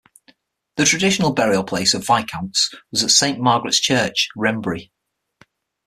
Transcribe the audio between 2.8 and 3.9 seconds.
was at Saint Margaret's